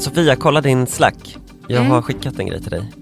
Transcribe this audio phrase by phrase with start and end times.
[0.00, 1.36] Sofia, kolla din Slack.
[1.68, 1.90] Jag Mm.
[1.92, 2.92] har skickat en grej till dig.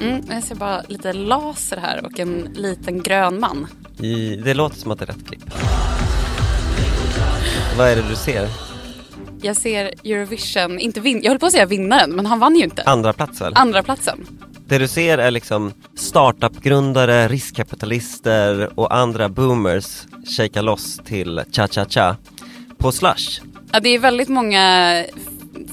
[0.00, 3.66] Mm, jag ser bara lite laser här och en liten grön man.
[4.00, 5.44] I, det låter som att det är rätt klipp.
[7.78, 8.48] Vad är det du ser?
[9.42, 12.64] Jag ser Eurovision, inte vin- jag höll på att säga vinnaren, men han vann ju
[12.64, 12.82] inte.
[12.82, 13.52] Andra plats väl?
[13.56, 14.26] Andra platsen.
[14.66, 20.02] Det du ser är liksom startup-grundare, riskkapitalister och andra boomers
[20.36, 22.16] shaka loss till cha-cha-cha
[22.78, 23.40] på Slush.
[23.72, 25.04] Ja, det är väldigt många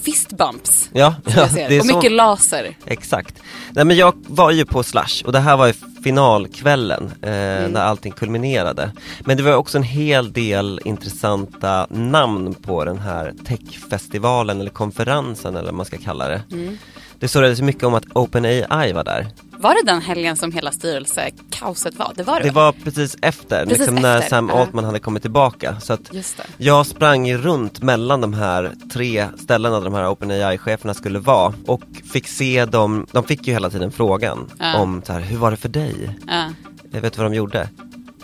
[0.02, 0.90] fist bumps.
[0.94, 1.96] Ja, ja och så.
[1.96, 2.78] mycket laser.
[2.86, 3.36] Exakt.
[3.72, 5.74] Nej men jag var ju på Slush och det här var ju
[6.04, 7.72] finalkvällen eh, Mm.
[7.72, 8.92] när allting kulminerade.
[9.20, 15.56] Men det var också en hel del intressanta namn på den här techfestivalen eller konferensen
[15.56, 16.42] eller vad man ska kalla det.
[16.52, 16.78] Mm.
[17.20, 19.28] Det surrades mycket om att OpenAI var där.
[19.62, 22.14] Var det den helgen som hela styrelsekaoset var?
[22.16, 24.50] Det var det, Det var precis efter, Precis liksom när efter, Sam.
[24.50, 25.80] Altman hade kommit tillbaka.
[25.80, 26.12] Så att
[26.58, 31.82] jag sprang runt mellan de här tre ställena där de här OpenAI-cheferna skulle vara och
[32.14, 34.78] fick se dem, de fick ju hela tiden frågan Ja.
[34.78, 36.20] om så här, hur var det för dig?
[36.28, 36.50] Ja,
[36.92, 37.70] Jag vet vad de gjorde?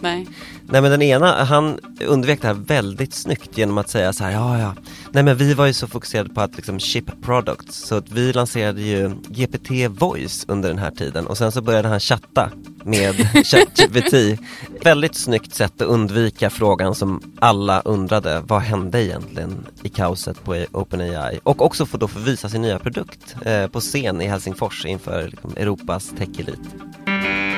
[0.02, 0.28] Nej.
[0.66, 4.31] Nej men den ena, han undvek det här väldigt snyggt genom att säga så här,
[4.31, 4.73] ja ja,
[5.12, 8.34] nej men vi var ju så fokuserade på att liksom ship products, så att vi
[8.34, 12.52] lanserade ju GPT voice under den här tiden och sen så började han chatta
[12.84, 14.39] med ChatGPT.
[14.84, 20.66] väldigt snyggt sätt att undvika frågan som alla undrade, vad hände egentligen i kaoset på
[20.72, 21.39] OpenAI?
[21.44, 25.28] Och också få då få visa sin nya produkt eh, på scen i Helsingfors inför
[25.28, 27.57] liksom, Europas tech-elit.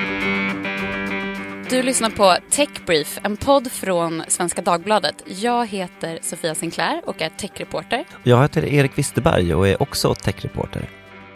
[1.70, 5.24] Du lyssnar på Techbrief, en podd från Svenska Dagbladet.
[5.26, 8.06] Jag heter Sofia Sinclair och är techreporter.
[8.24, 10.90] Jag heter Erik Wisterberg och är också techreporter.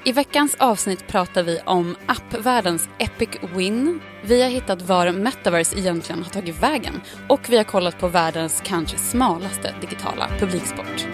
[0.05, 3.99] I veckans avsnitt pratar vi om appvärldens Epic Win.
[4.23, 7.01] Vi har hittat var Metaverse egentligen har tagit vägen.
[7.29, 11.07] Och vi har kollat på världens kanske smalaste digitala publiksport.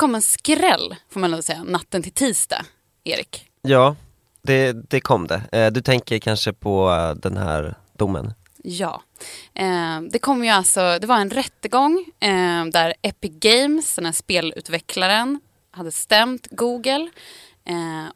[0.00, 2.64] Kom en skräll, får man nog säga, natten till tisdag,
[3.04, 3.46] Erik.
[3.62, 3.96] Ja,
[4.42, 5.42] det, det kom det.
[5.52, 8.34] Eh, Du tänker kanske på eh, den här domen?
[8.62, 9.02] Ja.
[9.54, 12.04] Eh, det kom ju alltså, det var en rättegång
[12.72, 15.40] där Epic Games, den här spelutvecklaren,
[15.70, 17.10] hade stämt Google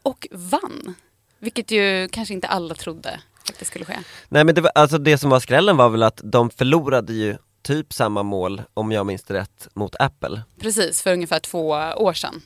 [0.03, 0.94] och vann.
[1.39, 3.97] Vilket ju kanske inte alla trodde att det skulle ske.
[4.28, 7.37] Nej men det, var, alltså det som var skrällen var väl att de förlorade ju
[7.64, 10.42] typ samma mål, om jag minns rätt, mot Apple.
[10.60, 12.42] Precis, för ungefär två år sedan.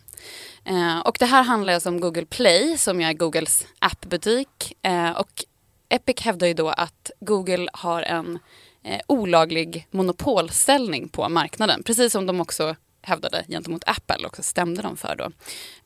[0.64, 4.72] Eh, och det här handlar alltså om Google Play som är Googles appbutik.
[4.82, 5.44] Eh, och
[5.88, 8.38] Epic hävdar ju då att Google har en
[8.82, 11.82] eh, olaglig monopolställning på marknaden.
[11.82, 15.30] Precis som de också hävdade gentemot Apple och stämde dem för då.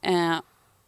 [0.09, 0.39] Eh,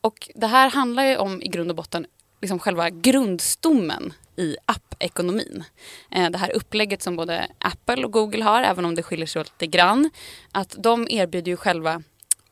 [0.00, 2.06] och det här handlar ju om i grund och botten
[2.44, 5.64] liksom själva grundstommen i appekonomin.
[6.10, 9.40] Eh, det här upplägget som både Apple och Google har, även om det skiljer sig
[9.40, 10.10] åt lite grann.
[10.52, 12.02] Att de erbjuder ju själva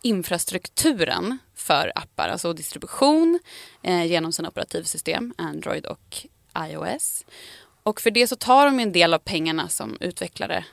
[0.03, 3.39] infrastrukturen för appar, alltså distribution
[3.83, 6.27] eh, genom sina operativsystem, Android och
[6.59, 7.25] iOS.
[7.83, 10.65] Och för det så tar de en del av pengarna som utvecklare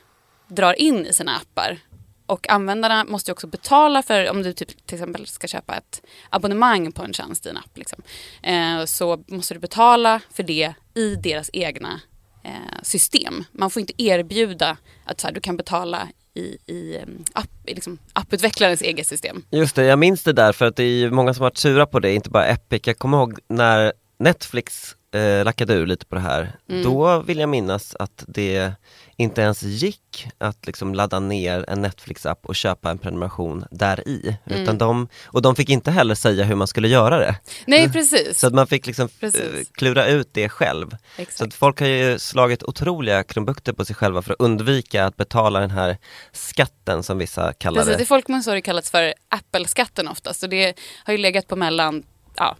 [0.48, 1.78] drar in i sina appar.
[2.30, 6.02] Och användarna måste ju också betala för, om du typ, till exempel ska köpa ett
[6.30, 8.02] abonnemang på en tjänst i en app, liksom,
[8.42, 12.00] eh, så måste du betala för det i deras egna
[12.44, 13.44] eh, system.
[13.52, 17.74] Man får inte erbjuda att så här, du kan betala i, i, mm, app, i
[17.74, 19.42] liksom, apputvecklarens eget system.
[19.50, 21.86] Just det, jag minns det där för att det är många som har varit sura
[21.86, 22.80] på det, inte bara Epic.
[22.84, 26.52] Jag kommer ihåg när Netflix eh, lackade ur lite på det här.
[26.68, 26.82] Mm.
[26.82, 28.72] Då vill jag minnas att det
[29.16, 34.36] inte ens gick att liksom ladda ner en Netflix-app och köpa en prenumeration där i.
[34.46, 34.62] Mm.
[34.62, 37.34] Utan de, och de fick inte heller säga hur man skulle göra det.
[37.66, 38.38] Nej, precis.
[38.38, 39.40] Så att man fick liksom Precis.
[39.40, 40.90] eh, klura ut det själv.
[40.90, 41.48] Så Exakt.
[41.48, 45.60] att folk har ju slagit otroliga krumbukter på sig själva för att undvika att betala
[45.60, 45.96] den här
[46.32, 48.02] skatten som vissa kallar Precis, det.
[48.02, 50.42] i folkmun så har det kallats för Apple-skatten oftast.
[50.42, 52.02] Och det har ju legat på mellan,
[52.36, 52.56] ja,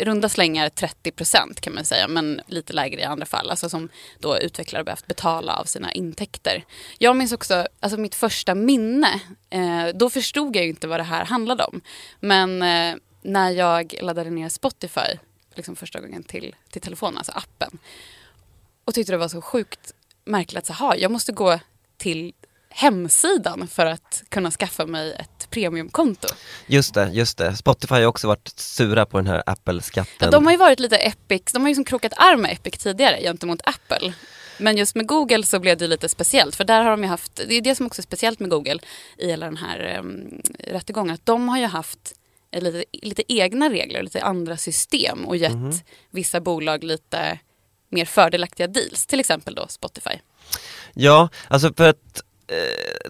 [0.00, 3.50] runda slängar 30 procent kan man säga, men lite lägre i andra fall.
[3.50, 3.88] Alltså som
[4.18, 6.64] då utvecklare behövt betala av sina intäkter.
[6.98, 11.04] Jag minns också, alltså mitt första minne, eh, då förstod jag ju inte vad det
[11.04, 11.80] här handlade om.
[12.20, 15.18] Men eh, när jag laddade ner Spotify,
[15.54, 17.78] liksom första gången till, till telefonen, alltså appen,
[18.84, 19.92] och tyckte det var så sjukt
[20.24, 21.60] märkligt att jag måste gå
[21.96, 22.32] till
[22.68, 26.28] hemsidan för att kunna skaffa mig ett premiumkonto.
[26.66, 27.56] Just det, just det.
[27.56, 30.30] Spotify har också varit sura på den här Apple-skatten.
[30.30, 33.20] De har ju varit lite Epic, de har ju liksom krokat arm med Epic tidigare
[33.22, 34.12] gentemot Apple.
[34.58, 37.36] Men just med Google så blev det lite speciellt för där har de ju haft,
[37.36, 38.78] det är det som också är speciellt med Google
[39.18, 42.12] i hela den här um, rättegången, att de har ju haft
[42.50, 45.72] eh, lite, lite egna regler, lite andra system och gett Mhm.
[46.10, 47.38] vissa bolag lite
[47.90, 50.10] mer fördelaktiga deals, till exempel då Spotify.
[50.94, 52.22] Ja, alltså för att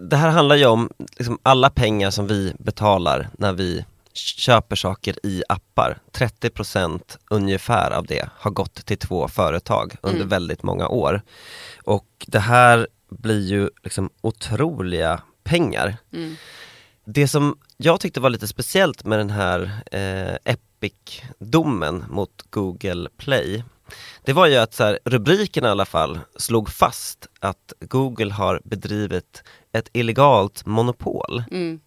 [0.00, 5.26] det här handlar ju om liksom alla pengar som vi betalar när vi köper saker
[5.26, 5.98] i appar.
[6.12, 10.28] 30% ungefär av det har gått till två företag under Mm.
[10.28, 11.22] väldigt många år.
[11.84, 15.96] Och det här blir ju liksom otroliga pengar.
[16.12, 16.36] Mm.
[17.04, 23.64] Det som jag tyckte var lite speciellt med den här eh, Epic-domen mot Google Play
[24.26, 28.60] det var ju att så här, rubriken i alla fall slog fast att Google har
[28.64, 29.42] bedrivit
[29.72, 31.44] ett illegalt monopol.
[31.50, 31.80] Mm.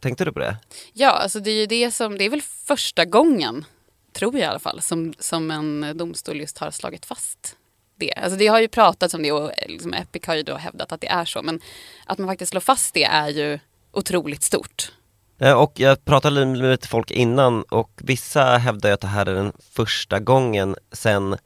[0.00, 0.56] Tänkte du på det?
[0.92, 3.64] Ja, alltså det är ju det som, det är väl första gången,
[4.12, 7.56] tror jag i alla fall, som, som en domstol just har slagit fast
[7.96, 8.12] det.
[8.14, 11.00] Alltså det har ju pratats om det och liksom Epic har ju då hävdat att
[11.00, 11.60] det är så, men
[12.06, 13.58] att man faktiskt slår fast det är ju
[13.92, 14.92] otroligt stort.
[15.38, 19.26] Eh, Och jag pratade med lite folk innan och vissa hävdar ju att det här
[19.26, 21.36] är den första gången sen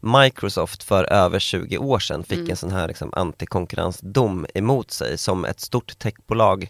[0.00, 2.50] Microsoft för över 20 år sedan fick Mm.
[2.50, 6.68] en sån här liksom antikonkurrensdom emot sig som ett stort techbolag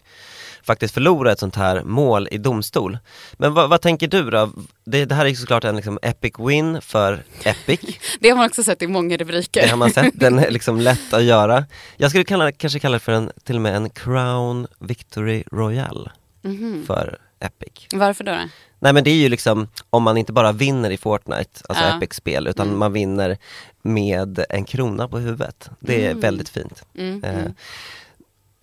[0.63, 2.97] faktiskt förlorade ett sånt här mål i domstol.
[3.33, 4.49] Men vad, vad tänker du då?
[4.85, 7.79] Det, det här är såklart en liksom epic win för Epic.
[8.19, 9.61] Det har man också sett i många rubriker.
[9.61, 11.65] Det har man sett, den är liksom lätt att göra.
[11.97, 16.11] Jag skulle kalla, kanske kalla det för en, till och med en Crown Victory Royale
[16.43, 16.83] Mhm.
[16.87, 17.87] för Epic.
[17.93, 18.31] Varför då?
[18.31, 18.37] då?
[18.79, 21.97] Nej men det är ju liksom om man inte bara vinner i Fortnite, alltså Ja.
[21.97, 22.79] Epic-spel, utan Mm.
[22.79, 23.37] man vinner
[23.81, 25.69] med en krona på huvudet.
[25.79, 26.19] Det är Mm.
[26.19, 26.83] väldigt fint.
[26.97, 27.53] Mm, Eh, mm.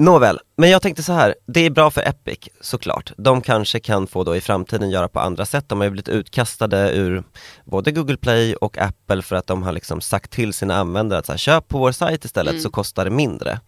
[0.00, 3.12] Nåväl, men jag tänkte så här, det är bra för Epic såklart.
[3.16, 5.68] De kanske kan få då i framtiden göra på andra sätt.
[5.68, 7.22] De har ju blivit utkastade ur
[7.64, 11.26] både Google Play och Apple för att de har liksom sagt till sina användare att
[11.26, 12.62] så här, köp på vår sajt istället Mm.
[12.62, 13.60] så kostar det mindre.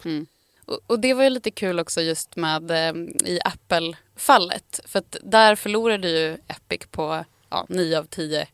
[0.70, 2.94] Och, och det var ju lite kul också just med eh,
[3.24, 4.80] i Apple-fallet.
[4.86, 8.46] För att där förlorade ju Epic på ja, 9 av 10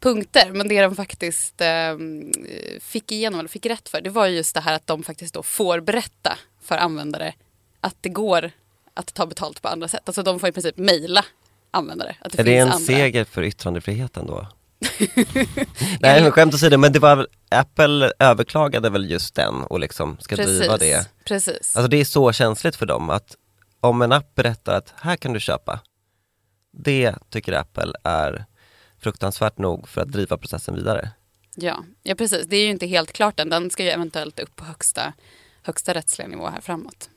[0.00, 0.50] punkter.
[0.50, 1.96] Men det de faktiskt eh,
[2.80, 5.34] fick igenom, eller fick rätt för, det var ju just det här att de faktiskt
[5.34, 7.34] då får berätta för användare
[7.80, 8.50] att det går
[8.94, 10.02] att ta betalt på andra sätt.
[10.04, 11.24] Alltså de får i princip mejla
[11.70, 12.16] användare.
[12.20, 12.78] Att det är det en andra.
[12.78, 14.46] seger för yttrandefriheten då?
[16.00, 20.36] Nej men skämt åsido, men det var Apple överklagade väl just den och liksom ska
[20.36, 21.10] driva det.
[21.24, 21.76] Precis.
[21.76, 23.36] Alltså det är så känsligt för dem att
[23.80, 25.80] om en app berättar att här kan du köpa,
[26.72, 28.44] det tycker Apple är
[28.98, 31.10] fruktansvärt nog för att driva processen vidare.
[31.56, 32.46] Ja, ja, precis.
[32.46, 33.48] Det är ju inte helt klart än.
[33.48, 35.12] Den ska ju eventuellt upp på högsta,
[35.62, 37.10] högsta rättsliga nivå här framåt.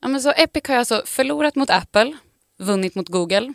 [0.00, 2.16] Ja, men så Epic har alltså förlorat mot Apple,
[2.58, 3.54] vunnit mot Google.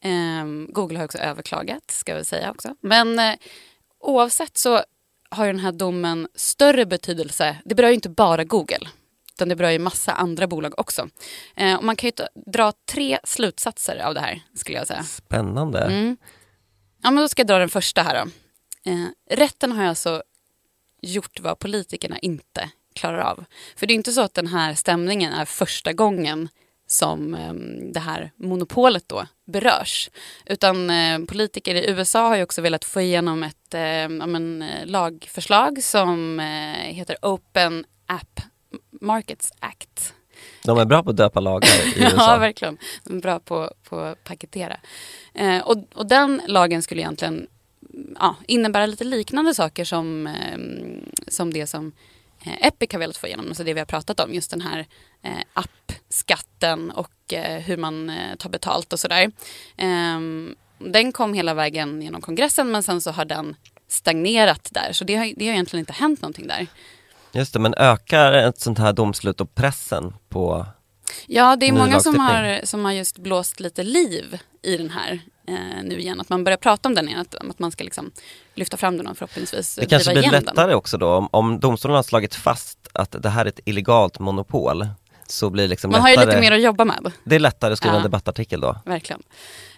[0.00, 2.76] Ehm, Google har också överklagat, ska vi säga också.
[2.80, 3.34] Men eh,
[4.00, 4.82] oavsett så
[5.30, 7.56] har ju den här domen större betydelse.
[7.64, 8.88] Det berör ju inte bara Google,
[9.34, 11.08] utan det berör ju massa andra bolag också.
[11.56, 15.02] Eh, och man kan ju dra tre slutsatser av det här, skulle jag säga.
[15.02, 15.80] Spännande.
[15.80, 16.16] Mm.
[17.02, 18.30] Ja, men då ska jag dra den första här då.
[18.90, 20.22] Eh, rätten har alltså
[21.02, 23.44] gjort vad politikerna inte klarar av.
[23.76, 26.48] För det är inte så att den här stämningen är första gången
[26.90, 27.52] som eh,
[27.92, 30.10] det här monopolet då berörs.
[30.46, 34.62] Utan eh, politiker i USA har ju också velat få igenom ett eh, ja, men,
[34.62, 38.40] eh, lagförslag som eh, heter Open App
[39.00, 40.14] Markets Act.
[40.64, 42.38] De är bra på att döpa lagar i Ja, USA.
[42.38, 42.78] verkligen.
[43.04, 44.76] De är bra på, på att paketera.
[45.34, 47.46] Eh, och, och den lagen skulle egentligen
[48.18, 50.58] ja, innebära lite liknande saker som, eh,
[51.28, 51.92] som det som
[52.44, 53.48] Epic har velat få igenom.
[53.48, 54.86] Alltså det vi har pratat om, just den här
[55.22, 59.30] eh, appskatten och eh, hur man eh, tar betalt och sådär.
[59.76, 60.20] Eh,
[60.78, 63.56] den kom hela vägen genom kongressen men sen så har den
[63.88, 64.92] stagnerat där.
[64.92, 66.66] Så det har, det har egentligen inte hänt någonting där.
[67.32, 70.66] Just det, men ökar ett sånt här domslut och pressen på
[71.26, 75.20] Ja, det är många som har, som har just blåst lite liv i den här
[75.48, 76.20] eh, nu igen.
[76.20, 78.10] Att man börjar prata om den igen, att, att man ska liksom
[78.54, 80.74] lyfta fram den och förhoppningsvis Det kanske blir lättare den.
[80.76, 84.88] också då om, om domstolen har slagit fast att det här är ett illegalt monopol
[85.26, 87.40] så blir det liksom Man har ju lättare, lite mer att jobba med, det är
[87.40, 88.02] lättare att skriva en Ja.
[88.02, 88.76] debattartikel då.
[88.84, 89.22] verkligen.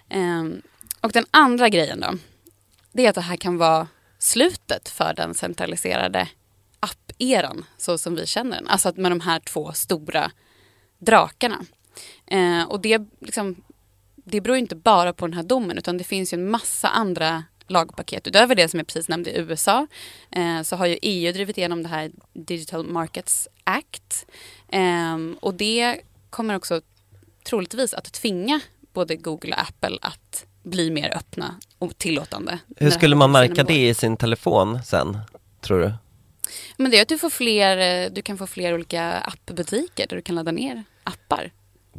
[0.08, 0.62] Ehm,
[1.00, 2.14] och den andra grejen då,
[2.92, 6.28] det är att det här kan vara slutet för den centraliserade
[6.80, 8.68] app-eran, så som vi känner den.
[8.68, 10.30] Alltså att med de här två stora
[10.98, 11.58] drakarna.
[12.26, 13.56] Eh, och det, liksom,
[14.30, 17.44] det beror inte bara på den här domen utan det finns ju en massa andra
[17.66, 18.26] lagpaket.
[18.26, 19.86] Utöver det som jag precis nämnde i USA
[20.30, 24.26] eh, så har ju EU drivit igenom det här Digital Markets Act.
[24.68, 26.80] Eh, och det kommer också
[27.44, 28.60] troligtvis att tvinga
[28.92, 32.58] både Google och Apple att bli mer öppna och tillåtande.
[32.76, 35.18] Hur skulle man märka det i sin telefon sen,
[35.60, 35.92] tror du?
[36.76, 40.16] Men det är att du får fler, eh, du kan få fler olika appbutiker där
[40.16, 41.50] du kan ladda ner appar.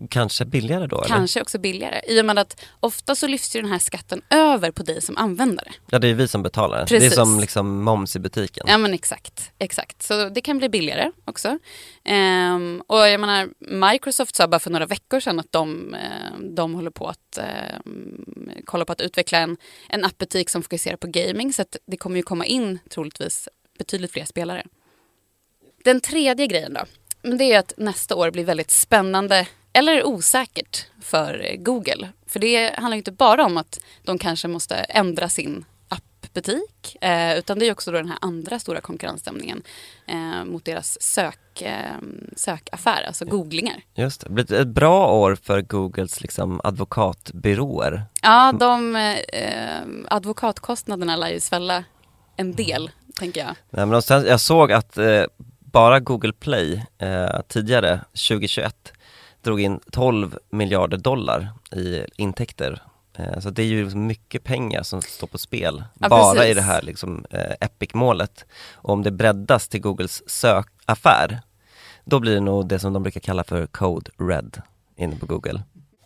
[0.09, 0.97] Kanske billigare då?
[0.97, 1.07] Eller?
[1.07, 2.01] Kanske också billigare.
[2.07, 5.17] I och med att ofta så lyfts ju den här skatten över på dig som
[5.17, 5.71] användare.
[5.89, 6.77] Ja, det är vi som betalar.
[6.77, 7.15] Det är Precis.
[7.15, 8.65] som liksom moms i butiken.
[8.67, 10.01] Ja men exakt, exakt.
[10.03, 11.59] Så det kan bli billigare också.
[12.03, 13.49] Ehm, och jag menar,
[13.91, 18.49] Microsoft sa bara för några veckor sedan att de, eh, de håller på att ehm,
[18.65, 19.57] kolla på att utveckla en,
[19.89, 21.53] en appbutik som fokuserar på gaming.
[21.53, 24.63] Så att det kommer ju komma in troligtvis betydligt fler spelare.
[25.83, 26.85] Den tredje grejen då,
[27.21, 32.09] men det är att nästa år blir väldigt spännande eller osäkert för eh, Google.
[32.27, 35.65] För det handlar inte bara om att de kanske måste ändra sin
[36.31, 39.63] appbutik eh, utan det är också då den här andra stora konkurrensstämningen
[40.05, 41.95] eh, mot deras sök, eh,
[42.35, 43.81] sökaffär, alltså googlingar.
[43.95, 48.03] Just det, ett bra år för Googles liksom advokatbyråer.
[48.21, 51.83] Ja, de eh, advokatkostnaderna lär ju svälla
[52.35, 53.55] en del, tänker jag.
[53.69, 55.23] Nej, men sen, jag såg att eh,
[55.59, 56.85] bara Google Play
[57.47, 57.99] tidigare,
[58.29, 58.93] 2021,
[59.41, 62.81] drog in 12 miljarder dollar i intäkter.
[63.17, 66.51] Eh, så det är ju liksom mycket pengar som står på spel, Ja, bara precis.
[66.51, 68.45] i det här liksom, eh, Epic-målet.
[68.73, 71.41] Och om det breddas till Googles sökaffär,
[72.05, 74.61] då blir det nog det som de brukar kalla för Code Red
[74.95, 75.61] inne på Google.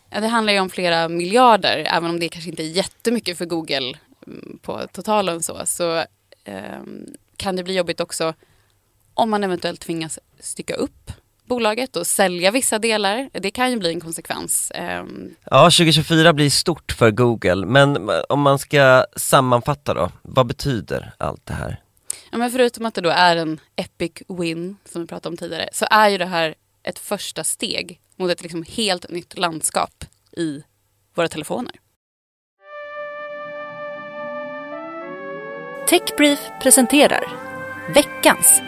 [0.10, 3.46] Ja, det handlar ju om flera miljarder, även om det kanske inte är jättemycket för
[3.46, 3.94] Google
[4.28, 6.04] mm, på totalen så, så
[6.44, 7.06] ehm,
[7.38, 8.34] kan det bli jobbigt också
[9.14, 11.12] om man eventuellt tvingas stycka upp
[11.46, 13.30] bolaget och sälja vissa delar.
[13.34, 14.72] Det kan ju bli en konsekvens.
[14.76, 21.14] Ehm, Ja, 2024 blir stort för Google, men om man ska sammanfatta då, vad betyder
[21.18, 21.82] allt det här?
[22.32, 25.70] ja, men förutom att det då är en epic win, som vi pratade om tidigare,
[25.74, 30.06] så är ju det här ett första steg mot ett liksom helt nytt landskap
[30.38, 30.64] i
[31.16, 31.72] våra telefoner.
[35.90, 37.24] Techbrief presenterar
[37.94, 38.62] veckans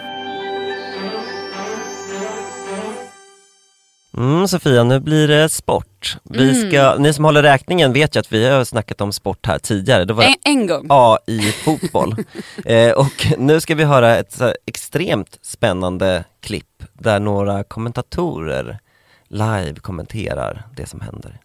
[4.17, 6.17] Mm, Sofia, nu blir det sport.
[6.24, 9.59] Vi ska, Ni som håller räkningen vet ju att vi har snackat om sport här
[9.59, 10.05] tidigare.
[10.05, 10.86] Det var En, en gång.
[10.89, 12.15] A i fotboll.
[12.65, 18.79] eh, och nu ska vi höra ett så här extremt spännande klipp där några kommentatorer
[19.27, 21.38] live kommenterar det som händer.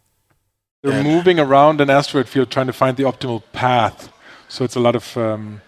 [0.86, 3.96] They're moving around an asteroid field trying to find the optimal path.
[4.48, 5.60] So it's a lot of um,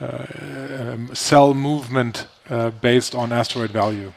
[0.00, 4.12] um, cell movement uh, based on asteroid value.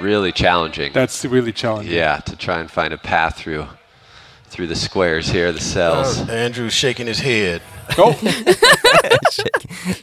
[0.00, 0.92] really challenging.
[0.92, 1.94] That's really challenging.
[1.96, 3.66] yeah, to try and find a path through
[4.50, 6.28] through the squares here, the cells.
[6.28, 7.60] Andrew's shaking his head.
[7.96, 8.14] Go!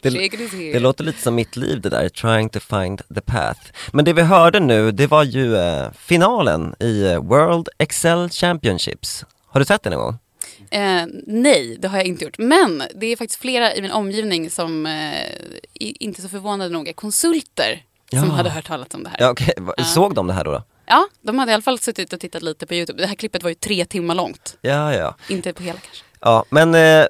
[0.01, 0.73] Det, Shaken is here.
[0.73, 3.59] det låter lite som mitt liv det där, trying to find the path.
[3.93, 9.25] Men det vi hörde nu, det var ju eh, finalen i eh, World Excel Championships.
[9.47, 10.17] Har du sett den någon gång?
[10.71, 12.37] Eh, nej, det har jag inte gjort.
[12.37, 15.29] Men det är faktiskt flera i min omgivning som eh,
[15.73, 18.25] inte så förvånade nog är konsulter som Ja.
[18.25, 19.17] hade hört talas om det här.
[19.19, 19.35] Ja.
[19.57, 20.51] Va- Såg de det här då?
[20.51, 20.63] då?
[20.85, 23.01] Ja, de hade i alla fall suttit och tittat lite på Youtube.
[23.01, 24.57] Det här klippet var ju tre timmar långt.
[24.61, 25.15] Ja, ja.
[25.29, 26.03] Inte på hela kanske.
[26.21, 27.05] Ja, men eh,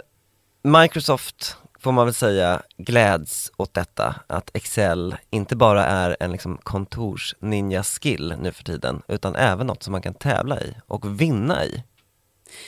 [0.64, 6.58] Microsoft får man väl säga gläds åt detta, att Excel inte bara är en liksom
[6.64, 11.22] kontors ninja skill nu för tiden, utan även något som man kan tävla i och
[11.22, 11.84] vinna i.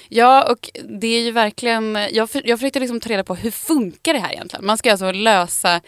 [0.09, 0.69] Ja, och
[0.99, 1.97] det är ju verkligen...
[2.11, 4.65] Jag, för, jag försökte liksom ta reda på hur funkar det här egentligen?
[4.65, 5.81] Man ska alltså lösa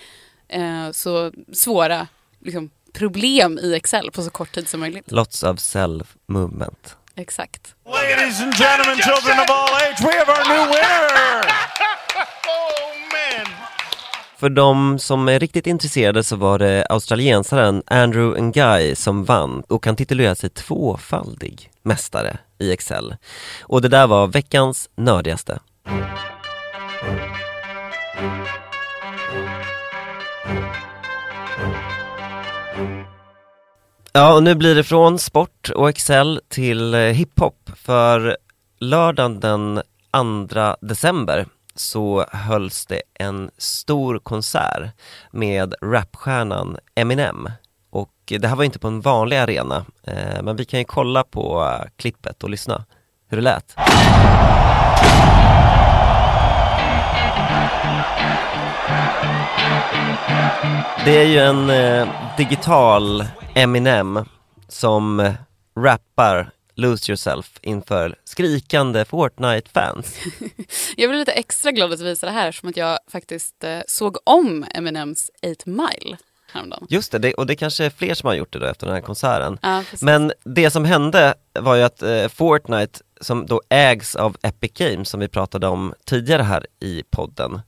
[0.47, 2.07] eh, så svåra
[2.39, 5.11] liksom, problem i Excel på så kort tid som möjligt.
[5.11, 6.95] Lots of self movement.
[7.15, 7.75] Exakt.
[7.85, 11.45] Ladies and gentlemen, children of all age, we have our new winner!
[14.41, 19.83] För de som är riktigt intresserade så var det australiensaren Andrew Ngai som vann och
[19.83, 23.15] kan titulera sig tvåfaldig mästare i Excel.
[23.61, 25.59] Och det där var veckans nördigaste.
[34.13, 37.71] Ja, och nu blir det från sport och Excel till eh, hiphop.
[37.75, 38.37] För
[38.79, 39.81] lördagen den
[40.49, 44.91] 2 december så hölls det en stor konsert
[45.31, 47.49] med rapstjärnan Eminem.
[47.89, 51.23] Och det här var inte på en vanlig arena, eh, men vi kan ju kolla
[51.23, 52.85] på eh, klippet och lyssna
[53.29, 53.75] hur det lät.
[61.05, 63.25] Det är ju en eh, digital
[63.55, 64.25] Eminem
[64.67, 65.33] som
[65.75, 66.49] rappar
[66.81, 70.17] Lose Yourself inför skrikande Fortnite-fans.
[70.97, 74.17] Jag blev lite extra glad att visa det här som att jag faktiskt eh, såg
[74.23, 76.17] om Eminems 8 Mile
[76.51, 76.87] häromdagen.
[76.89, 78.95] Just det, det, och det kanske är fler som har gjort det då efter den
[78.95, 79.57] här konserten.
[79.61, 79.83] Ja.
[80.01, 85.09] Men det som hände var ju att eh, Fortnite, som då ägs av Epic Games,
[85.09, 87.61] som vi pratade om tidigare här i podden,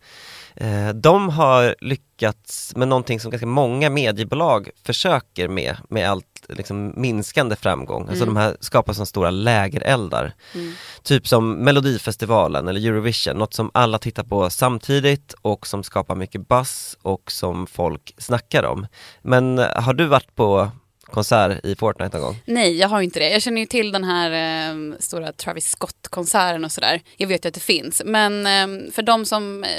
[0.94, 7.56] de har lyckats med någonting som ganska många mediebolag försöker med, med allt liksom minskande
[7.56, 8.10] framgång.
[8.10, 10.34] Alltså de här skapar som stora lägereldar.
[11.04, 16.48] Typ som Melodifestivalen eller Eurovision, något som alla tittar på samtidigt och som skapar mycket
[16.48, 18.88] buzz och som folk snackar om.
[19.22, 20.72] Men eh, har du varit på
[21.14, 22.36] konsert i Fortnite någon gång?
[22.46, 23.30] Nej, jag har inte det.
[23.30, 27.02] Jag känner ju till den här eh, stora Travis Scott-konserten och sådär.
[27.18, 28.02] Jag vet ju att det finns.
[28.06, 29.70] Men eh, för de som eh,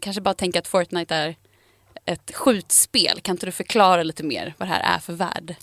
[0.00, 1.36] kanske bara tänker att Fortnite är
[2.08, 5.56] ett skjutspel, kan inte du förklara lite mer vad det här är för värld?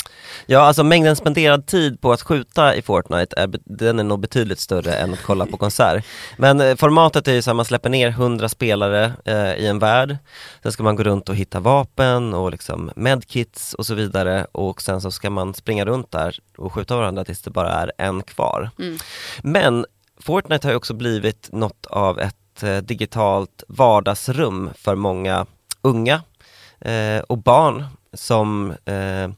[0.45, 4.59] Ja, alltså mängden spenderad tid på att skjuta i Fortnite, är, den är nog betydligt
[4.59, 6.05] större än att kolla på konsert.
[6.37, 9.79] Men eh, formatet är ju så här, man släpper ner 100 spelare eh, i en
[9.79, 10.17] värld.
[10.63, 14.81] Sen ska man gå runt och hitta vapen och liksom medkits och så vidare och
[14.81, 18.23] sen så ska man springa runt där och skjuta varandra tills det bara är en
[18.23, 18.69] kvar.
[19.41, 19.85] Men
[20.19, 25.45] Fortnite har också blivit något av ett eh, digitalt vardagsrum för många
[25.81, 26.21] unga
[26.81, 29.29] eh, och barn som eh,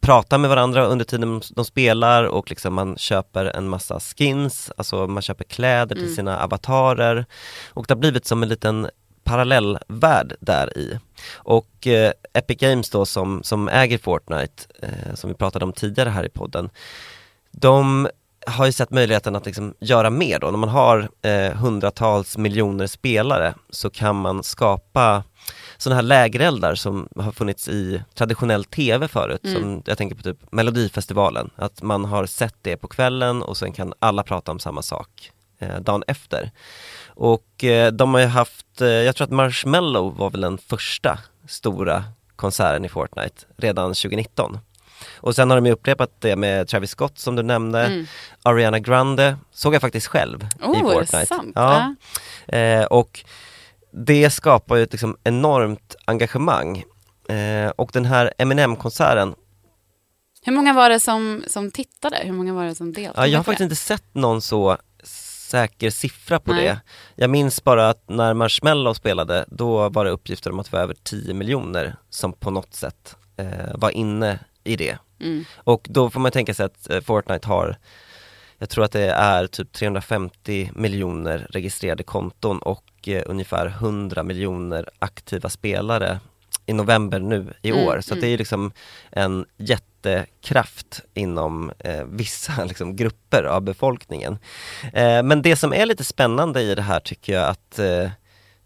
[0.00, 5.06] pratar med varandra under tiden de spelar och liksom man köper en massa skins, alltså
[5.06, 7.26] man köper kläder till sina avatarer
[7.68, 8.90] och det har blivit som en liten
[9.24, 10.98] parallellvärld där i.
[11.34, 16.08] Och eh, Epic Games då som, som äger Fortnite, eh, som vi pratade om tidigare
[16.08, 16.70] här i podden,
[17.50, 18.08] de
[18.46, 20.50] har ju sett möjligheten att liksom göra mer då.
[20.50, 25.22] När man har eh, hundratals miljoner spelare så kan man skapa
[25.84, 30.52] sådana här lägereldar som har funnits i traditionell tv förut, som jag tänker på typ
[30.52, 34.82] Melodifestivalen, att man har sett det på kvällen och sen kan alla prata om samma
[34.82, 36.50] sak eh, dagen efter.
[37.06, 41.18] Och eh, de har ju haft, eh, jag tror att Marshmello var väl den första
[41.48, 42.04] stora
[42.36, 44.58] konserten i Fortnite redan 2019.
[45.16, 48.06] Och sen har de ju upprepat det med Travis Scott som du nämnde,
[48.42, 51.26] Ariana Grande såg jag faktiskt själv i Oh, är det Fortnite.
[51.26, 51.52] sant?
[51.54, 51.94] Ja.
[52.56, 53.24] Eh, och
[53.94, 56.84] det skapar ju ett liksom enormt engagemang.
[57.28, 59.34] Eh, och den här Eminem-konserten,
[60.42, 62.16] Hur många var det som, som tittade?
[62.24, 63.14] Hur många var det som deltog?
[63.16, 64.76] ja, jag har faktiskt inte sett någon så
[65.54, 66.64] säker siffra på Nej.
[66.64, 66.80] det.
[67.14, 70.82] Jag minns bara att när Marshmello spelade, då var det uppgifter om att det var
[70.82, 74.98] över 10 miljoner som på något sätt eh, var inne i det.
[75.20, 75.44] Mm.
[75.56, 77.76] Och då får man tänka sig att eh, Fortnite har,
[78.58, 84.88] jag tror att det är typ 350 miljoner registrerade konton och eh, ungefär 100 miljoner
[84.98, 86.20] aktiva spelare
[86.66, 88.00] i november nu i Mm, år.
[88.00, 88.72] Så att det är liksom
[89.10, 94.38] en jättekraft inom eh, vissa liksom, grupper av befolkningen.
[94.92, 98.10] Eh, men det som är lite spännande i det här tycker jag att eh,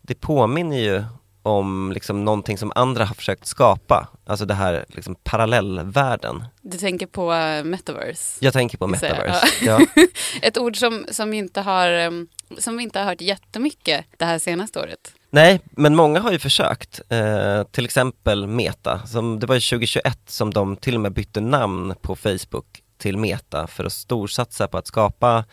[0.03, 1.05] det påminner ju
[1.43, 6.45] om liksom någonting som andra har försökt skapa, alltså det här liksom parallellvärlden.
[6.63, 8.45] Du tänker på eh, metaverse?
[8.45, 9.47] Jag tänker på metaverse.
[9.65, 9.81] Ja.
[10.43, 14.39] Ett ord som, som, inte har, em, som vi inte har hört jättemycket det här
[14.39, 15.13] senaste året.
[15.31, 17.01] Nej, men många har ju försökt.
[17.09, 19.07] Eh, till exempel Meta.
[19.07, 23.17] Som, det var ju 2021 som de till och med bytte namn på Facebook till
[23.17, 25.45] Meta för att storsatsa på att skapa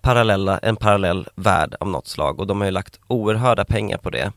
[0.00, 4.10] parallella, en parallell värld av något slag och de har ju lagt oerhörda pengar på
[4.10, 4.32] det.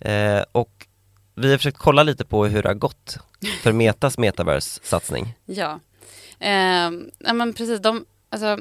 [0.00, 0.86] Eh, och
[1.34, 3.18] vi har försökt kolla lite på hur det har gått
[3.62, 5.34] för Metas metaverse-satsning.
[5.44, 5.80] Ja,
[7.18, 7.80] ja men precis.
[7.80, 8.58] De, alltså,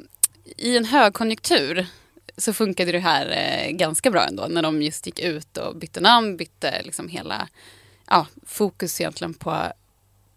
[0.57, 1.87] I en högkonjunktur
[2.37, 6.01] så funkade det här eh, ganska bra ändå när de just gick ut och bytte
[6.01, 7.47] namn, bytte liksom hela
[8.07, 9.57] ja, fokus egentligen på,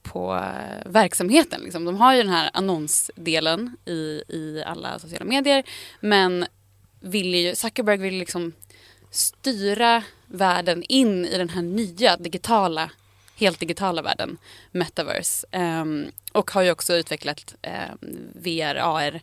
[0.03, 1.61] på eh, verksamheten.
[1.61, 1.85] Liksom.
[1.85, 5.65] De har ju den här annonsdelen i, i alla sociala medier
[6.01, 6.47] men
[7.01, 8.53] vill ju, Zuckerberg vill liksom
[9.11, 12.91] styra världen in i den här nya digitala
[13.41, 14.39] helt digitala världen,
[14.71, 15.47] metaverse.
[15.51, 19.21] Ehm, och har ju också utvecklat ehm, um, VR, AR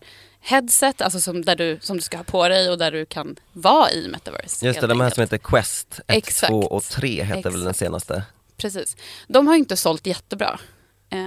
[0.49, 3.35] headset, alltså som, där du, som du ska ha på dig och där du kan
[3.53, 4.65] vara i metaverse.
[4.65, 6.51] Just det, de här som heter Quest 1, Exakt.
[6.51, 7.79] 2 och 3 heter väl den Exakt.
[7.79, 8.23] senaste.
[8.57, 8.97] Precis.
[9.27, 10.59] De har inte sålt jättebra
[11.09, 11.25] eh,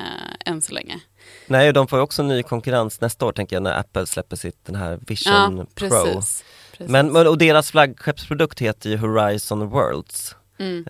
[0.51, 1.01] än så länge.
[1.47, 4.75] Nej, de får också ny konkurrens nästa år tänker jag när Apple släpper sitt den
[4.75, 5.89] här Vision ja, Pro.
[5.89, 6.45] precis.
[6.73, 6.91] precis.
[6.91, 10.35] Men, och deras flaggskeppsprodukt heter ju Horizon Worlds.
[10.59, 10.85] Mm.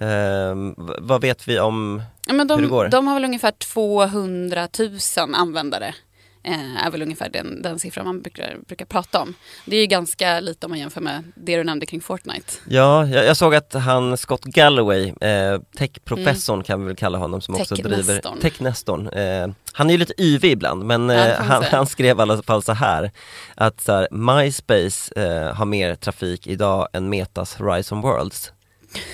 [0.79, 2.85] V- vad vet vi om, Ja, men hur det går?
[2.85, 5.95] de, de har väl ungefär 200 000 användare.
[6.43, 9.35] Eh, är väl ungefär den, den siffran man brukar, brukar prata om.
[9.65, 12.53] Det är ju ganska lite om man jämför med det du nämnde kring Fortnite.
[12.69, 17.41] ja, jag, jag såg att han Scott Galloway, eh, techprofessorn kan vi väl kalla honom
[17.41, 19.09] som också driver Technestorn.
[19.09, 22.63] Eh, han är ju lite yvig ibland men eh, han, han skrev i alla fall
[22.63, 23.11] så här
[23.55, 28.53] att så här, MySpace eh, har mer trafik idag än Metas Horizon Worlds.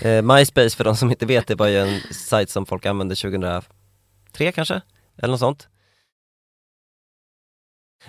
[0.03, 3.15] Eh, MySpace för de som inte vet det var ju en sajt som folk använde
[3.15, 4.81] 2003 kanske?
[5.19, 5.69] Eller något sånt.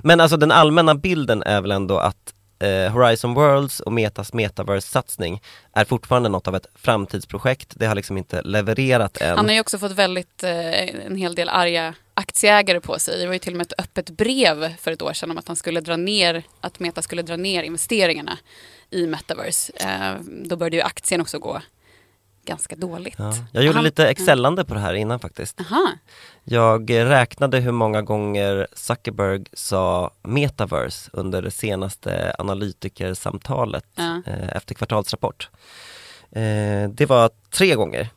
[0.02, 5.42] Men alltså den allmänna bilden är väl ändå att eh, Horizon Worlds och Metas Metaverse-satsning
[5.74, 7.74] är fortfarande något av ett framtidsprojekt.
[7.76, 9.38] Det har liksom inte levererat än.
[9.38, 13.20] Han har ju också fått väldigt, eh, en hel del arga aktieägare på sig.
[13.20, 15.48] Det var ju till och med ett öppet brev för ett år sedan om att
[15.48, 18.38] han skulle dra ner, att Meta skulle dra ner investeringarna
[18.90, 19.74] i Metaverse.
[19.76, 21.62] Eh, då började ju aktien också gå
[22.48, 23.16] ganska dåligt.
[23.18, 23.34] Ja.
[23.52, 25.60] Jag gjorde Han- lite excellande på det här innan faktiskt.
[25.62, 25.92] Aha.
[26.44, 34.22] Jag räknade hur många gånger Zuckerberg sa metaverse under det senaste analytikersamtalet Ja.
[34.26, 35.50] eh, efter kvartalsrapport.
[36.32, 38.10] Eh, det var tre gånger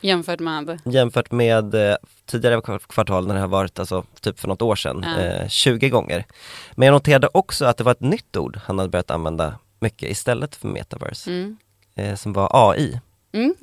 [0.00, 0.80] Jämfört med...
[0.84, 4.76] jämfört med eh, tidigare kvar- kvartal när det har varit alltså typ för något år
[4.76, 5.22] sedan, Ja.
[5.22, 6.24] eh, 20 gånger.
[6.74, 10.10] Men jag noterade också att det var ett nytt ord han hade börjat använda mycket
[10.10, 11.56] istället för metaverse, Mm.
[11.94, 13.00] eh, som var AI.
[13.36, 13.54] Mm.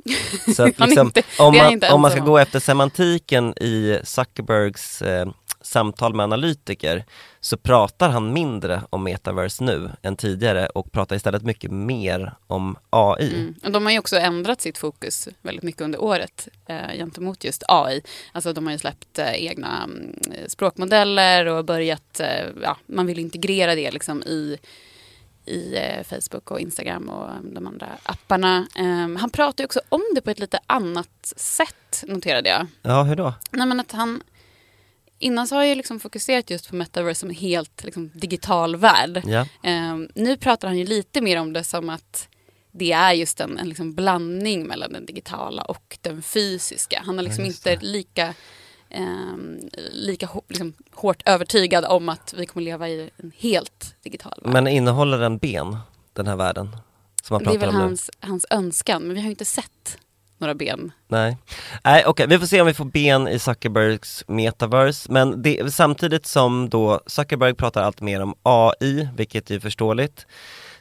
[0.55, 5.27] Så att liksom, inte- om, man, om man ska gå efter semantiken i Zuckerbergs eh,
[5.61, 7.05] samtal med analytiker
[7.39, 12.75] så pratar han mindre om metaverse nu än tidigare och pratar istället mycket mer om
[12.89, 13.33] AI.
[13.35, 13.55] Mm.
[13.63, 17.63] Och de har ju också ändrat sitt fokus väldigt mycket under året eh, gentemot just
[17.67, 18.01] AI.
[18.31, 20.15] Alltså de har ju släppt eh, egna mm,
[20.47, 24.57] språkmodeller och börjat, eh, ja, man vill integrera det liksom i
[25.45, 28.67] i eh, Facebook och Instagram och de andra apparna.
[28.75, 32.67] Eh, han pratar ju också om det på ett lite annat sätt, noterade jag.
[32.81, 33.33] Ja, hur då?
[33.51, 34.23] Nej, men att han,
[35.19, 38.75] innan så har jag ju liksom fokuserat just på metaverse som en helt liksom, digital
[38.75, 39.21] värld.
[39.25, 39.47] Ja.
[39.63, 42.27] Eh, nu pratar han ju lite mer om det som att
[42.71, 47.01] det är just en, en liksom blandning mellan den digitala och den fysiska.
[47.05, 48.33] Han är liksom inte lika,
[48.93, 49.59] ehm,
[49.91, 54.53] lika liksom, hårt övertygad om att vi kommer leva i en helt digital värld.
[54.53, 55.77] Men innehåller den ben,
[56.13, 56.75] den här världen?
[57.23, 57.81] Som det är väl om nu?
[57.81, 59.97] hans, hans önskan, men vi har ju inte sett
[60.37, 60.91] några ben.
[61.07, 61.37] Nej,
[61.83, 66.25] Nej okej, vi får se om vi får ben i Zuckerbergs metaverse, men det, samtidigt
[66.25, 70.25] som då Zuckerberg pratar allt mer om AI, vilket är förståeligt,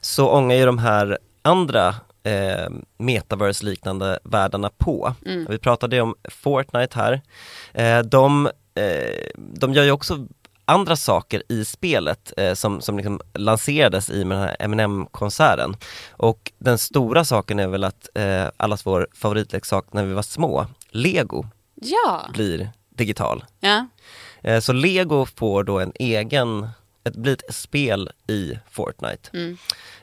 [0.01, 5.15] så ångar ju de här andra eh, metaverse-liknande världarna på.
[5.27, 5.47] Mm.
[5.51, 7.21] Vi pratade om Fortnite här.
[7.75, 10.27] Eh, de, eh, de gör ju också
[10.65, 15.77] andra saker i spelet eh, som, som liksom lanserades i med den här Eminem-konserten.
[16.11, 20.67] Och den stora saken är väl att eh, allas vår favoritleksak när vi var små,
[20.91, 23.45] Lego, Ja, blir digital.
[23.61, 23.87] ja.
[24.43, 26.69] Eh, så Lego får då en egen,
[27.05, 29.31] ett, blir ett spel i Fortnite.
[29.33, 29.57] Mm.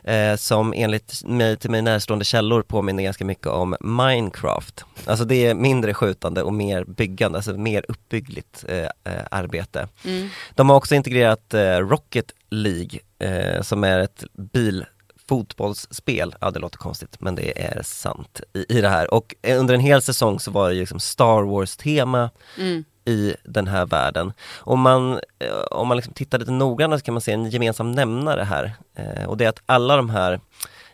[0.03, 4.85] Eh, som enligt mig, till mig närstående källor påminner ganska mycket om Minecraft.
[5.05, 8.89] Alltså det är mindre skjutande och mer byggande, alltså mer uppbyggligt eh, eh,
[9.31, 9.87] arbete.
[10.05, 10.29] Mm.
[10.55, 16.35] De har också integrerat eh, Rocket League eh, som är ett bilfotbollsspel.
[16.41, 19.13] Ja det låter konstigt men det är sant i, i det här.
[19.13, 22.83] Och eh, under en hel säsong så var det liksom Star Wars-tema Mm.
[23.09, 24.33] I den här världen.
[24.59, 27.91] Om man, eh, om man liksom tittar lite noggrannare så kan man se en gemensam
[27.91, 28.73] nämnare här.
[28.95, 30.39] Eh, och det är att alla de här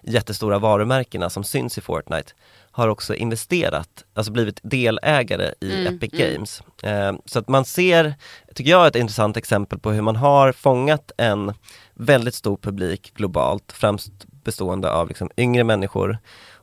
[0.01, 2.31] jättestora varumärkena som syns i Fortnite
[2.71, 6.33] har också investerat, alltså blivit delägare i Mm, Epic mm.
[6.33, 6.63] Games.
[6.83, 8.13] Eh, så att man ser,
[8.55, 11.53] tycker jag, ett intressant exempel på hur man har fångat en
[11.93, 16.17] väldigt stor publik globalt, främst bestående av liksom yngre människor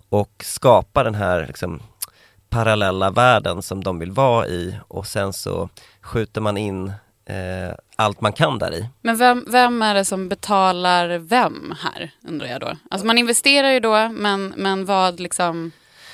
[0.08, 1.82] och skapar den här liksom,
[2.52, 5.68] parallella världen som de vill vara i och sen så
[6.02, 6.88] skjuter man in
[7.26, 8.88] eh, allt man kan där i.
[9.00, 12.72] Men vem, vem är det som betalar vem här, undrar jag då?
[12.90, 15.70] Alltså man investerar ju då, men, men vad liksom...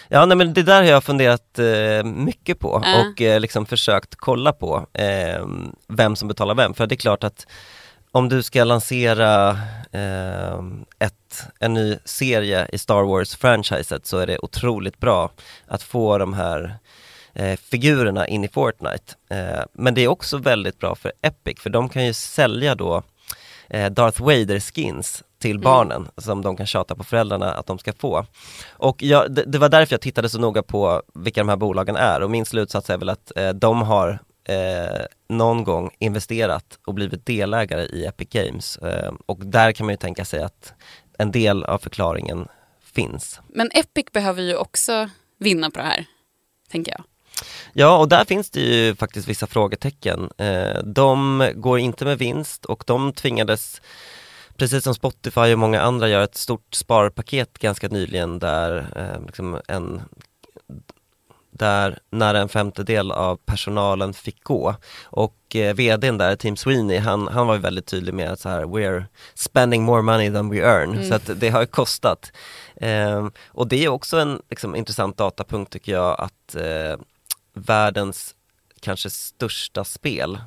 [0.09, 3.01] Ja nej, men det där har jag funderat eh, mycket på Ja.
[3.01, 5.46] och eh, liksom försökt kolla på eh,
[5.88, 6.74] vem som betalar vem.
[6.74, 7.46] För det är klart att
[8.12, 9.51] om du ska lansera
[9.92, 10.62] eh,
[10.99, 15.31] ett, en ny serie i Star Wars-franchiset så är det otroligt bra
[15.67, 16.79] att få de här
[17.33, 19.15] eh, figurerna in i Fortnite.
[19.31, 23.03] Eh, men det är också väldigt bra för Epic för de kan ju sälja då
[23.69, 28.27] eh, Darth Vader-skins till barnen som de kan tjata på föräldrarna att de ska få.
[28.71, 31.97] Och jag, det, det var därför jag tittade så noga på vilka de här bolagen
[31.97, 36.95] är och min slutsats är väl att eh, de har eh, någon gång investerat och
[36.95, 40.73] blivit delägare i Epic Games eh, och där kan man ju tänka sig att
[41.19, 42.49] en del av förklaringen
[42.83, 43.41] finns.
[43.49, 46.05] Men Epic behöver ju också vinna på det här,
[46.71, 47.05] tänker jag.
[47.73, 50.31] Ja, och där finns det ju faktiskt vissa frågetecken.
[50.39, 53.83] Eh, de går inte med vinst och de tvingades,
[54.57, 59.61] precis som Spotify och många andra, göra ett stort sparpaket ganska nyligen där eh, liksom
[59.69, 60.03] en
[61.59, 64.75] där nära en femtedel av personalen fick gå.
[65.05, 68.49] Och eh, vdn där, Tim Sweeney, han, han var ju väldigt tydlig med att så
[68.49, 71.09] här, we're spending more money than we earn.
[71.09, 72.33] Så att det har kostat.
[72.77, 77.01] Eh, och det är också en liksom, intressant datapunkt tycker jag att eh,
[77.55, 78.35] världens
[78.81, 80.38] kanske största spel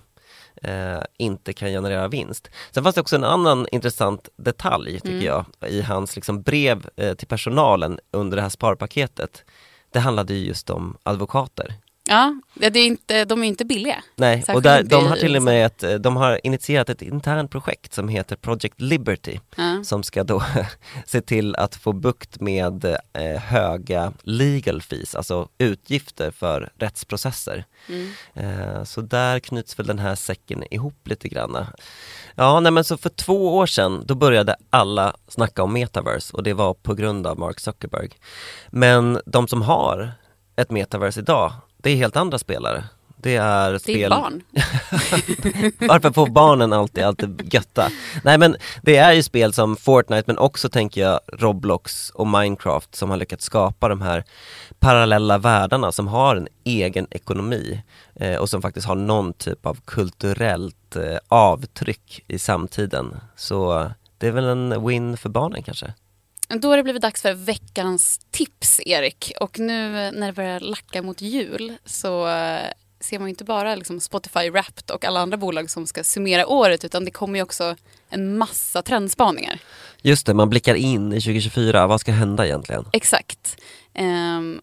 [0.64, 2.50] eh, inte kan generera vinst.
[2.72, 7.14] Sen fanns det också en annan intressant detalj tycker jag i hans liksom, brev eh,
[7.14, 9.46] till personalen under det här sparpaketet.
[9.92, 11.76] Det handlade ju just om advokater.
[12.04, 14.04] Ja, det är inte, de är inte billiga.
[14.16, 17.52] Nej, Särskilt och där, de har till och med ett, de har initierat ett internt
[17.52, 19.84] projekt som heter Project Liberty Ja.
[19.84, 20.44] som ska då
[21.06, 27.66] se till att få bukt med eh, höga legal fees, alltså utgifter för rättsprocesser.
[27.90, 28.12] Mm.
[28.34, 31.66] Eh, så där knyts väl den här säcken ihop lite grann.
[32.36, 36.44] Ja, nej men så för två år sedan då började alla snacka om metaverse och
[36.44, 38.10] det var på grund av Mark Zuckerberg.
[38.70, 40.12] Men de som har
[40.56, 42.84] ett metaverse idag, det är helt andra spelare.
[43.22, 44.04] Det är Det spel...
[44.04, 44.42] är barn.
[45.80, 47.90] Varför får barnen alltid alltid götta?
[48.24, 52.96] Nej men det är ju spel som Fortnite men också tänker jag Roblox och Minecraft
[52.96, 54.24] som har lyckats skapa de här
[54.80, 57.82] parallella världarna som har en egen ekonomi
[58.16, 63.16] eh, och som faktiskt har någon typ av kulturellt eh, avtryck i samtiden.
[63.36, 65.94] Så det är väl en win för barnen kanske?
[66.60, 69.32] Då har det blivit dags för veckans tips, Erik.
[69.40, 72.68] Och nu eh, när det börjar lacka mot jul så eh,
[73.00, 76.86] ser man inte bara liksom Spotify Wrapped och alla andra bolag som ska summera året
[76.86, 77.76] utan det kommer ju också
[78.10, 79.60] en massa trendspaningar.
[80.02, 82.86] Just det, man blickar in i 2024, vad ska hända egentligen?
[82.94, 83.58] Exakt.
[83.94, 84.62] Ehm,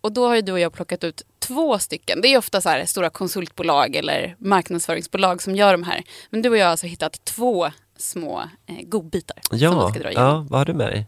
[0.00, 2.20] och då har ju du och jag plockat ut två stycken.
[2.20, 6.02] Det är ofta så här stora konsultbolag eller marknadsföringsbolag som gör de här.
[6.30, 7.70] Men du och jag har alltså hittat två
[8.04, 10.28] små eh, godbitar som vi Ja, ska dra igenom.
[10.28, 11.06] ja, vad har du med dig?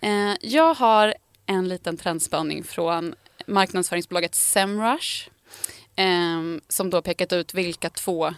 [0.00, 1.14] Eh, jag har
[1.46, 3.14] en liten trendspaning från
[3.46, 5.28] marknadsföringsbolaget Semrush.
[5.96, 6.06] Eh,
[6.68, 8.34] som då pekat ut vilka två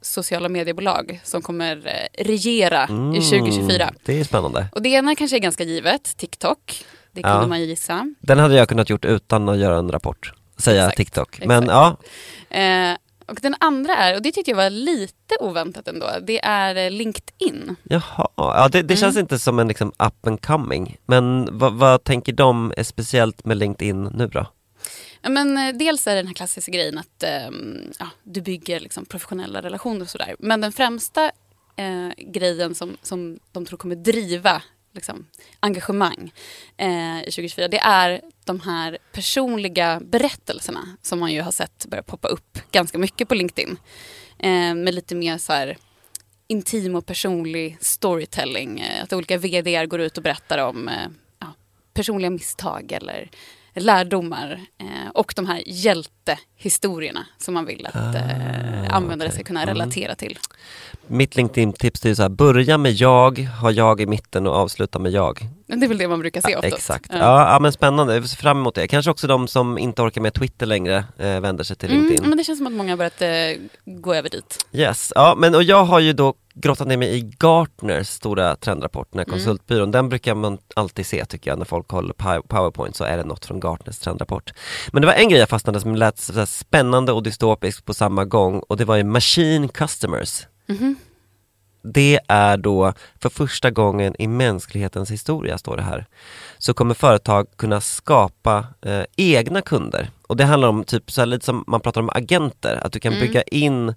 [0.00, 2.84] sociala mediebolag som kommer eh, regera
[3.16, 3.82] i 2024.
[3.82, 4.66] Mm, Det är spännande.
[4.72, 6.84] Och det ena kanske är ganska givet, TikTok.
[7.12, 7.46] Det kunde Ja.
[7.46, 8.14] man gissa.
[8.20, 11.40] Den hade jag kunnat gjort utan att göra en rapport, säga Exakt, TikTok.
[11.46, 11.72] Men exakt.
[11.72, 11.96] ja,
[12.58, 12.96] Eh,
[13.28, 16.90] och den andra är, och det tyckte jag var lite oväntat ändå, det är eh,
[16.90, 17.76] LinkedIn.
[17.82, 18.28] jaha.
[18.36, 19.24] Ja, det, det känns Mm.
[19.24, 20.96] inte som en liksom up and coming.
[21.06, 24.46] Men vad, vad tänker de är speciellt med LinkedIn nu då?
[25.22, 28.80] Ja, men, eh, dels är det den här klassiska grejen att ehm, ja, du bygger
[28.80, 30.36] liksom, professionella relationer och sådär.
[30.38, 31.24] Men den främsta
[31.76, 35.26] eh, grejen som, som de tror kommer driva liksom,
[35.60, 36.32] engagemang
[36.76, 42.02] eh, i 2024 det är de här personliga berättelserna som man ju har sett börja
[42.02, 43.76] poppa upp ganska mycket på LinkedIn.
[44.38, 45.76] Eh, med lite mer så här
[46.46, 48.80] intim och personlig storytelling.
[48.80, 51.46] Eh, att olika vd går ut och berättar om eh, ja,
[51.94, 53.30] personliga misstag eller
[53.80, 60.14] lärdomar eh, och de här hjältehistorierna som man vill att eh, användare ska kunna relatera
[60.14, 60.38] till.
[61.06, 65.12] Mitt LinkedIn-tips är så här, börja med jag, ha jag i mitten och avsluta med
[65.12, 65.40] jag.
[65.66, 66.74] Det är väl det man brukar se oftast.
[66.74, 67.06] Exakt.
[67.12, 67.18] Ja.
[67.18, 67.52] Ja.
[67.52, 68.14] ja, men spännande.
[68.14, 68.88] Jag ser fram emot det.
[68.88, 72.28] Kanske också de som inte orkar med Twitter längre eh, vänder sig till Mm, LinkedIn.
[72.28, 74.66] men det känns som att många har börjat eh, gå över dit.
[74.72, 79.08] Yes, ja men och jag har ju då grottat ner mig i Gartners stora trendrapport,
[79.12, 79.32] den här Mm.
[79.38, 79.90] konsultbyrån.
[79.90, 83.24] Den brukar man alltid se tycker jag när folk håller pow- powerpoint så är det
[83.24, 84.52] något från Gartners trendrapport.
[84.92, 88.24] Men det var en grej jag fastnade som lät så spännande och dystopiskt på samma
[88.24, 90.46] gång och det var ju Machine Customers.
[90.68, 90.96] Mhm.
[91.94, 92.92] Det är då
[93.22, 96.06] för första gången i mänsklighetens historia, står det här,
[96.58, 100.10] så kommer företag kunna skapa eh, egna kunder.
[100.26, 103.00] Och det handlar om typ så här, lite som man pratar om agenter, att du
[103.00, 103.26] kan Mm.
[103.26, 103.94] bygga in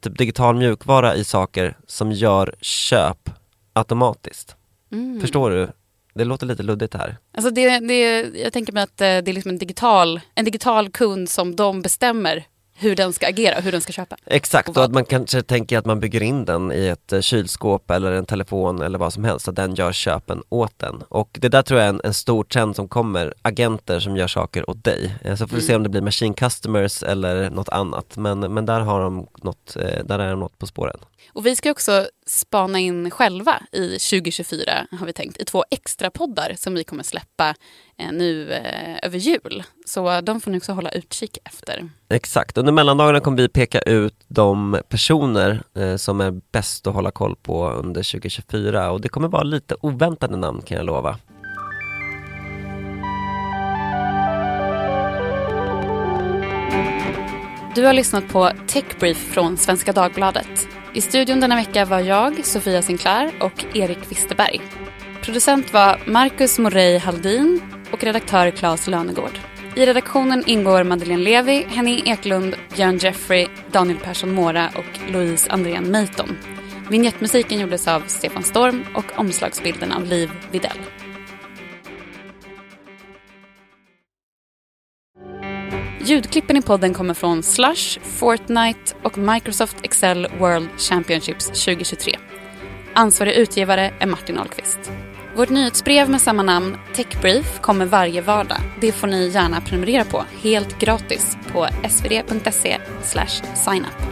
[0.00, 3.30] typ digital mjukvara i saker som gör köp
[3.72, 4.56] automatiskt.
[4.92, 5.20] Mm.
[5.20, 5.68] Förstår du?
[6.14, 7.16] Det låter lite luddigt här.
[7.34, 10.90] Alltså det, det, jag tänker mig att eh, det är liksom en digital, en digital
[10.90, 12.46] kund som de bestämmer
[12.80, 14.16] hur den ska agera, hur den ska köpa.
[14.26, 17.20] Exakt, Och och att man kanske tänker att man bygger in den i ett eh,
[17.20, 21.02] kylskåp eller en telefon eller vad som helst, så att den gör köpen åt den.
[21.08, 24.26] Och det där tror jag är en, en stor trend som kommer, agenter som gör
[24.26, 25.14] saker åt dig.
[25.24, 28.66] Eh, Så får vi se om det blir machine customers eller något annat, men, men
[28.66, 30.98] där har de något, eh, där är de något på spåren.
[31.32, 36.10] Och vi ska också spana in själva i 2024, har vi tänkt, i två extra
[36.10, 37.54] poddar som vi kommer släppa
[37.98, 39.62] eh, nu eh, över jul.
[39.86, 41.90] Så de får ni också hålla utkik efter.
[42.08, 47.10] Exakt, under mellandagarna kommer vi peka ut de personer eh, som är bäst att hålla
[47.10, 51.18] koll på under 2024 och det kommer vara lite oväntade namn kan jag lova.
[57.74, 60.79] Du har lyssnat på Techbrief från Svenska Dagbladet.
[60.94, 64.60] I studion denna vecka var jag, Sofia Sinclair och Erik Wisterberg.
[65.22, 67.60] Producent var Marcus Morey Haldin
[67.92, 69.38] och redaktör Claes Lönegård.
[69.76, 75.90] I redaktionen ingår Madeleine Levi, Henning Eklund, Björn Jeffrey, Daniel Persson Mora och Louise Andrén
[75.90, 76.36] Meiton.
[76.90, 80.78] Vignettmusiken gjordes av Stefan Storm och omslagsbilden av Liv Videll.
[86.10, 92.16] Ljudklippen i podden kommer från Slush, Fortnite och Microsoft Excel World Championships 2023.
[92.94, 94.78] Ansvarig utgivare är Martin Ahlqvist.
[95.36, 98.58] Vårt nyhetsbrev med samma namn, Techbrief, kommer varje vardag.
[98.80, 102.78] Det får ni gärna prenumerera på helt gratis på svd.se
[103.54, 104.02] signup.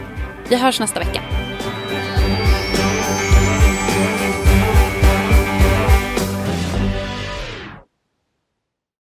[0.49, 1.21] Vi hörs nästa vecka.